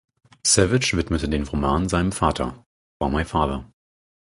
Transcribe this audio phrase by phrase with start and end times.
[0.43, 2.65] Savage widmete den Roman seinem Vater
[2.97, 3.71] („For My Father“).